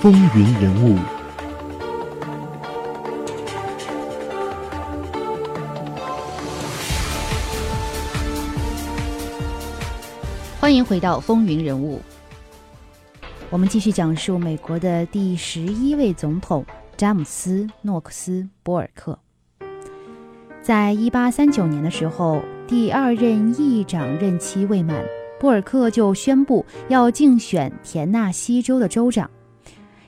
[0.00, 0.96] 风云人物。
[10.58, 11.98] 欢迎回到《风云人物》，
[13.50, 16.64] 我们继续讲述美国的第十一位总统
[16.96, 18.32] 詹姆斯·诺克斯·
[18.62, 19.18] 波尔克。
[20.62, 25.04] 在一八三九年的时候，第二任议长任期未满，
[25.38, 29.30] 波尔克就宣布要竞选田纳西州的州长。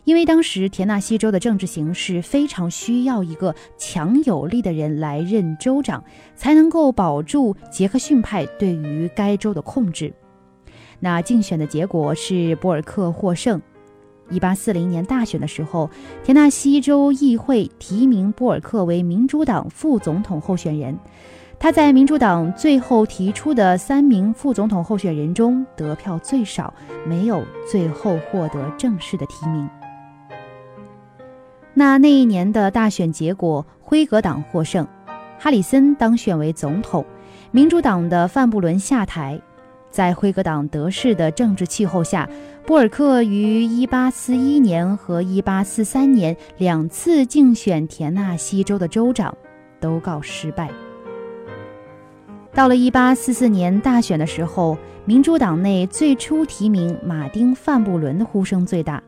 [0.05, 6.03] 因为当时田纳西州的政治形势非常需要一个强有力的人来任州长，
[6.35, 10.13] 才能够保住杰克逊派对于该州的控制。
[10.99, 13.61] 那竞选的结果是博尔克获胜。
[14.31, 15.91] 一八四零年大选的时候，
[16.25, 20.99] 田纳西州议会提名波尔克为民主党副总统候选人。
[21.59, 26.75] 他在民主党最后提出的三名副总统候选人中得票最少，
[27.07, 29.69] 没有最后获得正式的提名。
[31.75, 34.87] 那那一年的大选结果，辉格党获胜，
[35.39, 37.05] 哈里森当选为总统，
[37.51, 39.41] 民主党的范布伦下台。
[39.91, 42.29] 在辉格党得势的政治气候下，
[42.67, 49.37] 波尔克于1841年和1843年两次竞选田纳西州的州长，
[49.81, 50.71] 都告失败。
[52.55, 59.03] 到了1844年大选的时候，民主党内最初提名马丁·范布伦的呼声最大。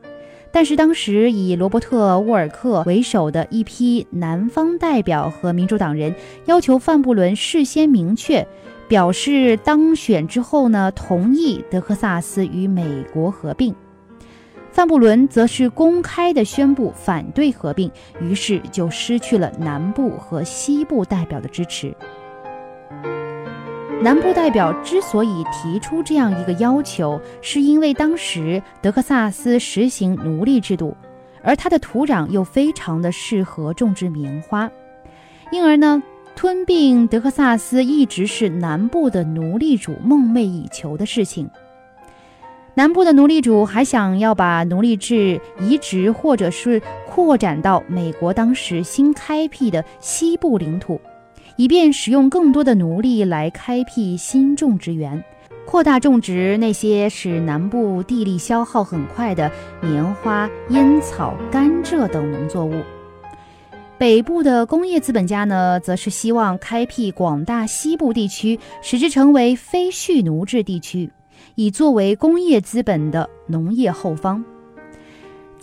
[0.55, 8.47] 但是当时以罗伯特·沃尔克为首的一批南方代表和民主党人要求范布伦事先明确
[8.87, 13.75] 表示当选之后呢，同意德克萨斯与美国合并。
[14.71, 21.93] 范布伦则是公开的宣布反对合并，于是就失去了南部和西部代表的支持。
[24.05, 30.95] 南部代表之所以提出这样一个要求，是因为当时德克萨斯实行奴隶制度，
[31.43, 34.71] 而它的土壤又非常的适合种植棉花，
[35.51, 36.03] 因而呢，
[36.37, 41.49] 吞并德克萨斯一直是南部的奴隶主梦寐以求的事情。
[42.75, 51.01] 南部的奴隶主还想要把奴隶制移植或者是扩展到美国当时新开辟的西部领土。
[51.57, 55.23] 以便使用更多的奴隶来开辟新种植园，
[55.67, 59.51] 扩大种植那些使南部地力消耗很快的
[59.81, 62.83] 棉花、烟草、甘蔗等农作物。
[63.97, 71.09] 北部的工业资本家呢，则是希望开辟广大西部地区，使之成为非蓄奴制地区，
[71.55, 74.45] 以作为工业资本的农业后方。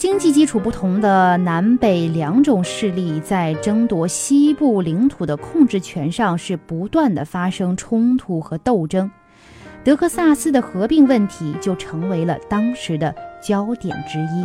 [0.01, 9.11] 经济基础不同的南北两种势力在争夺西部领土的控制权上是不断的发生冲突和斗争，
[9.83, 14.43] 德克萨斯的合并问题就成为了当时的焦点之一。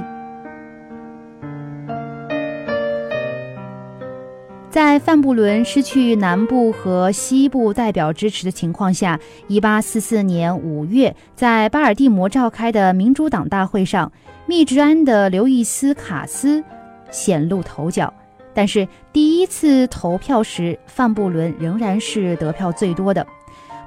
[4.68, 9.18] 在范布伦失去南部和西部代表支持的情况下
[9.48, 14.12] ，1844年5月，在巴尔的摩召开的民主党大会上。
[14.48, 16.62] 密执安的刘易斯·卡斯
[17.10, 18.12] 显露头角，
[18.54, 23.26] 但是第一次投票时，范布伦仍然是得票最多的。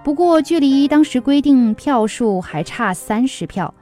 [0.04, 3.74] 不过，距离当时规定票数还差三十票。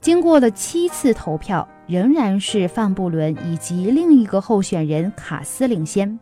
[0.00, 6.18] 经过了七次投票，仍然是范布伦以及另一个候选人卡斯领先。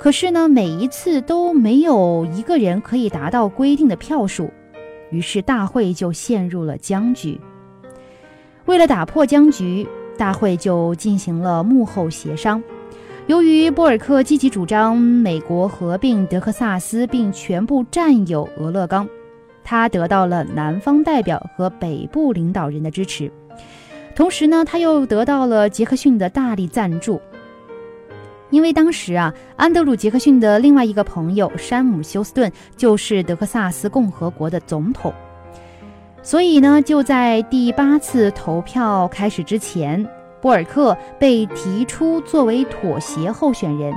[0.00, 4.50] 可是呢，每一次都没有一个人可以达到规定的票数，
[5.10, 7.40] 于是大会就陷入了僵局。
[8.68, 12.62] 为了打破僵局，大会就进行了幕后协商。
[13.26, 19.08] 由于波尔克积极主张美国合并德克萨斯并全部占有俄勒冈，
[19.64, 23.32] 他得到了南方代表和北部领导人的支持。
[24.14, 27.18] 同时呢，他又得到了杰克逊的大力赞助。
[28.50, 35.10] 因为当时啊，安德鲁·杰克逊的另外一个朋友山姆·休斯顿就是德克萨斯共和国的总统。
[36.22, 40.06] 所以呢，就在第八次投票开始之前，
[40.40, 43.94] 波尔克被提出作为妥协候选人。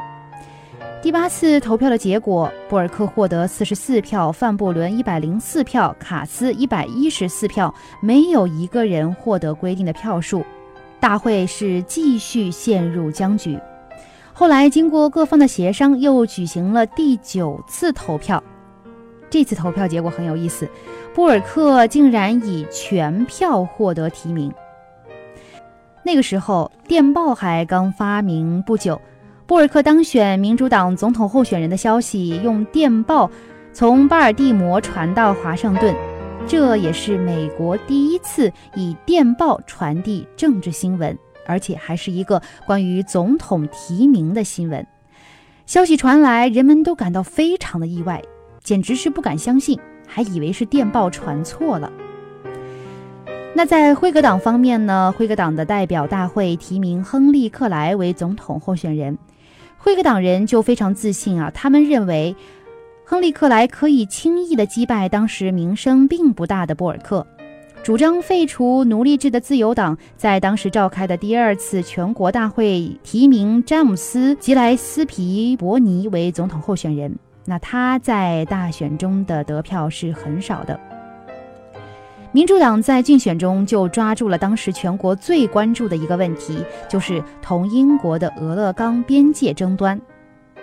[1.01, 10.45] 第八次投票的结果，波尔克获得四十四票，范布伦一百零四票，卡斯一百一十四票，没有一个人获得规定的票数。
[10.99, 13.59] 大会是继续陷入僵局。
[14.31, 18.41] 后来经过各方的协商，又举行了第九次投票。
[19.31, 20.69] 这次投票结果很有意思。
[21.15, 24.53] 波尔克竟然以全票获得提名。
[26.03, 29.01] 那个时候，电报还刚发明不久，
[29.45, 33.29] 波尔克当选民主党总统候选人的消息用电报
[33.73, 35.95] 从巴尔的摩传到华盛顿，
[36.47, 44.85] 这也是美国第一次以电报传递政治新闻，而且还是一个关于总统提名的新闻。
[45.65, 48.21] 消息传来，人们都感到非常的意外，
[48.63, 51.91] 简直是不敢相信，还以为是电报传错了。
[53.53, 55.13] 那在辉格党方面呢？
[55.17, 59.17] 辉格党的代表大会提名亨利·克莱为总统候选人，
[59.77, 62.35] 辉格党人就非常自信啊，他们认为。
[63.03, 67.27] 亨利·克莱可以轻易地击败当时名声并不大的布尔克。
[67.83, 77.13] 主张废除奴隶制的自由党在当时召开的第二次全国大会提名詹姆斯·吉莱斯皮伯尼为总统候选人。
[77.45, 80.79] 那他在大选中的得票是很少的。
[82.31, 89.99] 民主党在竞选中就抓住了当时全国最关注的一个问题，就是同英国的俄勒冈边界争端。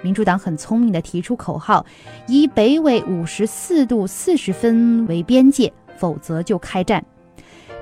[0.01, 1.85] 民主党很聪明地提出口号，
[2.27, 7.05] 以北纬五十四度四十分为边界，否则就开战。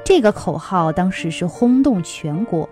[0.02, 2.68] 这个口号当时是轰动全国。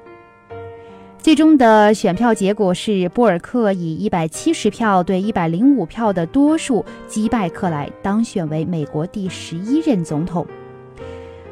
[1.25, 10.47] 最终的选票结果是，波尔克以一百七十票对一百零五票的多数击败克莱，当选为美国第十一任总统。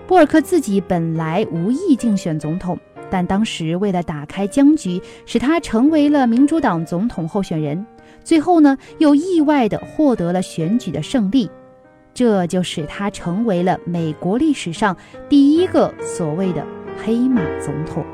[0.06, 2.78] 波尔克自己本来无意竞选总统。
[3.10, 7.86] 但当时为了打开僵局，使他成为了民主党总统候选人，
[8.22, 11.50] 最后呢又意外地获得了选举的胜利，
[12.12, 14.94] 这就使他成为了美国历史上
[15.30, 16.62] 第一个所谓的
[17.02, 18.04] 黑马总统。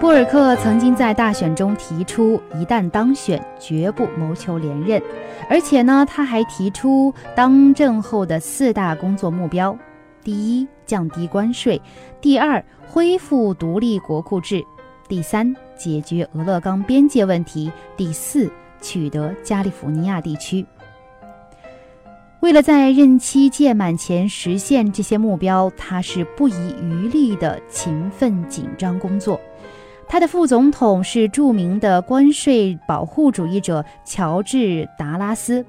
[0.00, 5.00] 波尔克曾经在大选中提出，一旦当选，绝不谋求连任。
[5.46, 9.76] 而且呢，他还提出当政后的四大工作目标：
[10.24, 11.78] 第一，降低关税；
[12.18, 14.62] 第二，恢复独立国库制；
[15.06, 18.50] 第三，解决俄勒冈边界问题；第四，
[18.80, 20.64] 取得加利福尼亚地区。
[22.40, 29.38] 为了在任期届满前实现这些目标，他是不遗余力的勤奋紧张工作。
[30.10, 34.56] 他的副总统是著名的关税保护主义者乔治·
[34.98, 35.64] 达拉斯。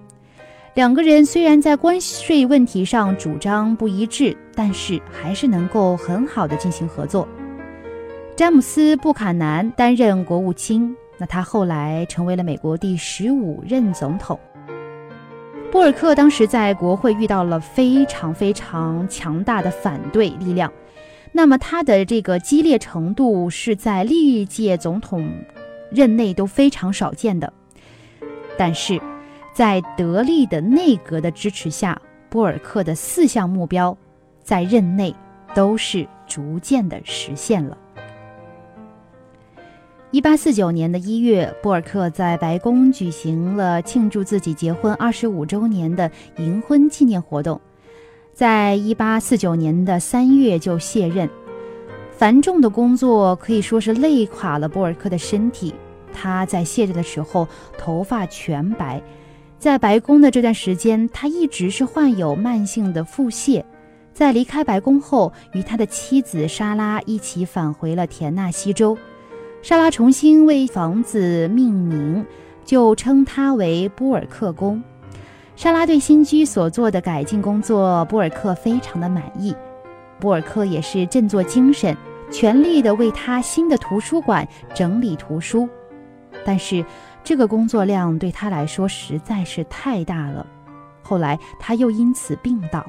[0.74, 7.28] 两个人虽然在关税问题上主张不一致，但是还是能够很好的进行合作。
[8.36, 14.40] 詹姆斯·布坎南担任国务卿，那他后来成为了美国第十五任总统。
[15.72, 20.74] 波尔克当时在国会遇到了非常非常强大的反对力量。
[21.32, 25.32] 那么他的这个激烈程度是在历届总统
[25.90, 27.52] 任内都非常少见的，
[28.58, 29.02] 但是，
[29.54, 32.00] 在得力的内阁的支持下，
[32.30, 33.98] 波尔克的四项目标
[34.44, 35.16] 在任内
[35.56, 37.78] 都是逐渐的实现了。
[40.12, 47.60] 一八四九年的一月，波尔克在白宫举行了庆祝自己结婚二十五周年的银婚纪念活动。
[48.34, 51.30] 在一八四九年的三月就卸任，
[52.12, 55.74] 繁重的工作可以说是累垮了波尔克的身体。
[56.14, 57.48] 他在卸任的时候
[57.78, 59.02] 头发全白，
[59.60, 63.64] 在白宫的这段时间，他一直是患有慢性的腹泻。
[64.14, 68.98] 在离开白宫后，与他的妻子莎拉一起返回了田纳西州。
[69.62, 72.26] 莎拉重新为房子命名，
[72.66, 74.82] 就称它为波尔克宫。
[75.56, 79.56] 莎拉对新居所做的改进工作，波尔克非常的满意。
[80.20, 81.96] 波尔克也是振作精神，
[82.32, 85.68] 全力的为他新的图书馆整理图书。
[86.44, 86.84] 但是
[87.24, 90.46] 这个工作量对他来说实在是太大了。
[91.04, 92.84] 后来他又因此病倒，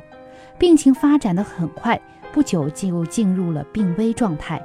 [0.58, 2.00] 病情发展的很快，
[2.32, 4.62] 不久就进入了病危状态。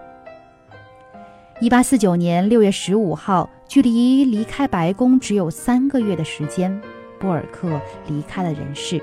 [1.59, 6.79] 一八四九年六月十五号，距离离开白宫只有三个月的时间。
[7.19, 9.01] 波尔克离开了人世。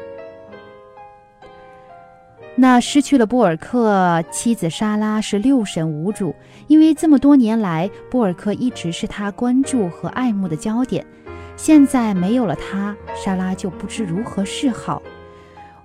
[2.56, 6.32] 那失去了波尔克，妻子莎拉是六神无主，
[6.68, 11.04] 因为这么多年来，波尔克一直是他关注和爱慕的焦点。
[11.56, 15.02] 现在没有了他，莎拉就不知如何是好。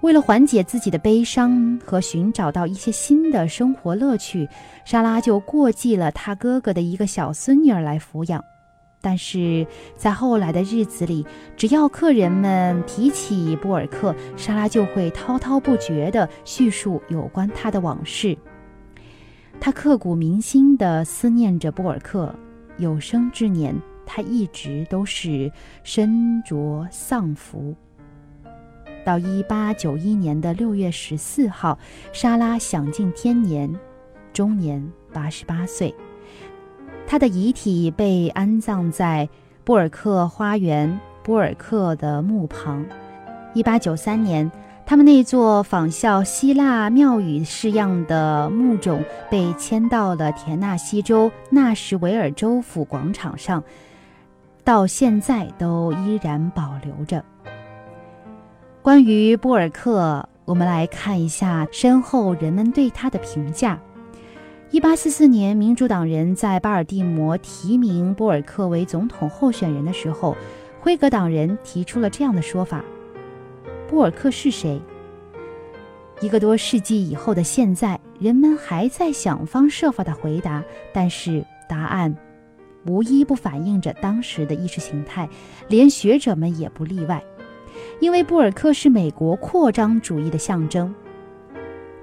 [0.01, 4.47] 为了缓解自己的悲伤和寻找到一些新的生活乐趣，
[4.85, 8.43] 莎拉就过继了他哥哥的一个小孙女儿来抚养。
[9.01, 9.65] 但是
[9.95, 11.25] 在后来的日子里，
[11.55, 18.37] 只要客人们提起波尔克，莎拉就会滔滔不绝地叙述有关他的往事。
[19.59, 22.33] 他刻骨铭心地思念着波尔克，
[22.77, 23.75] 有生之年，
[24.05, 25.51] 他一直都是
[25.83, 27.75] 身着丧服。
[29.05, 31.79] 到一八九一年的六月十四号，
[32.11, 33.73] 莎拉享尽天年，
[34.33, 35.95] 终年八十八岁。
[37.09, 39.27] 他的遗体被安葬在
[39.63, 42.85] 布尔克花园波尔克的墓旁。
[43.55, 44.49] 一八九三年，
[44.85, 53.63] 他们那座仿效希腊庙宇式样的墓冢被迁到了田纳西州纳什维尔州府广场上，
[54.63, 57.25] 到现在都依然保留着。
[58.83, 63.79] 关于波尔克，我们来看一下身后人们对他的评价。
[64.71, 70.37] 一八四四年，民主党人在巴尔的摩提名波尔克为总统候选人的时候，
[70.79, 72.85] 辉格党人提出了这样的说法：
[73.89, 74.79] 波尔克是谁？
[76.21, 82.15] 一个多世纪以后的现在，人们还在想方设法的回答，但是答案
[82.85, 85.27] 无一不反映着当时的意识形态，
[85.67, 87.19] 连学者们也不例外。
[87.99, 90.93] 因为波尔克是美国扩张主义的象征，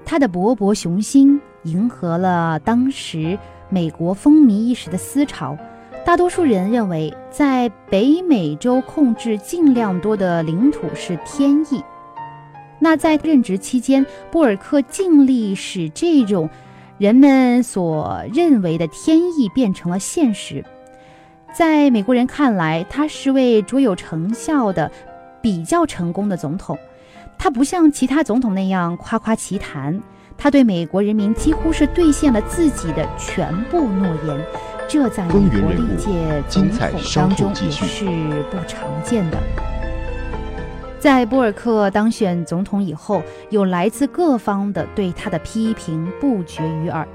[0.03, 1.39] 他的勃勃雄心。
[1.67, 3.37] 迎合了当时
[3.69, 5.57] 美国风靡一时的思潮，
[6.05, 11.83] 大多数人认为，在北美洲控制尽量多的领土是天意。
[12.79, 16.49] 那在任职期间，波尔克尽力使这种
[16.97, 20.63] 人们所认为的天意变成了现实。
[21.53, 24.89] 在美国人看来，他是位卓有成效的、
[25.41, 26.77] 比较成功的总统。
[27.37, 30.01] 他不像其他总统那样夸夸其谈。
[30.37, 34.39] 他对美国人民几乎是兑现了自己的全部诺言，
[34.87, 38.05] 这在美国历届总统当中也是
[38.51, 39.37] 不常见的。
[40.99, 47.07] 在波尔克当选总统以后，有来自各方的对他的批评不绝于耳，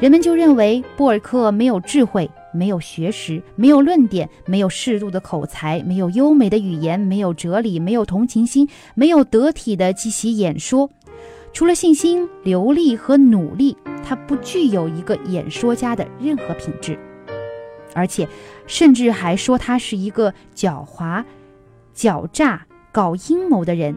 [0.00, 10.90] 人们就认为波尔克没有智慧，没有学识，没有论点，没有适度的口才，没有优美的语言，没有哲理，没有同情心，没有得体的即席演说。
[11.56, 16.98] 除了信心、流利和努力，他不具有一个演说家的任何品质，
[17.94, 18.28] 而且
[18.66, 21.24] 甚至还说他是一个狡猾、
[21.94, 23.96] 狡诈、搞阴谋的人。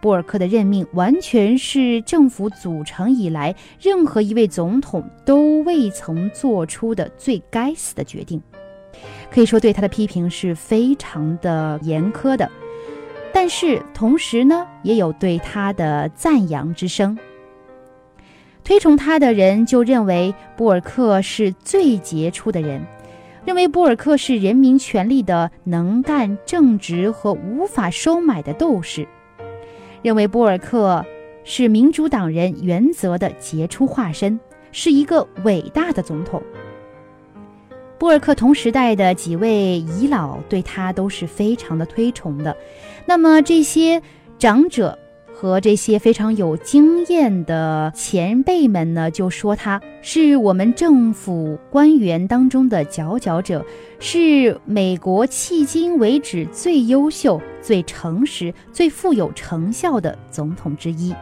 [0.00, 8.42] 布尔克的任命完全是政府组成以来任何一位总统都未曾做出的最该死的决定，
[9.30, 12.50] 可以说对他的批评是非常的严苛的。
[13.32, 17.18] 但是同时呢，也有对他的赞扬之声。
[18.62, 22.80] 推崇他的人就认为波尔克是最杰出的人，
[23.44, 29.08] 认为波尔克是人民权力的能干、正直和无法收买的斗士，
[30.02, 31.04] 认为波尔克
[31.42, 34.38] 是民主党人原则的杰出化身，
[34.70, 36.40] 是一个伟大的总统。
[38.02, 42.56] 布尔克同时代的几位遗老对他都是非常的推崇的，
[43.06, 44.02] 那么这些
[44.40, 44.98] 长者
[45.32, 53.64] 和这些非常有经验的前辈们呢，就说他是我们政府官员当中的佼佼者，
[54.00, 61.14] 是美国迄今为止最优秀、最诚实、最富有成效的总统之一。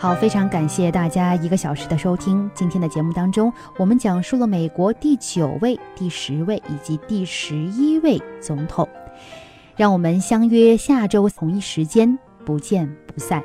[0.00, 2.50] 好，非常感谢大家一个小时的收听。
[2.54, 8.88] 今天的节目当中，我们讲述了美国第九位、第十位以及第十一位总统。
[9.76, 13.44] 让我们相约下周同一时间，不见不散。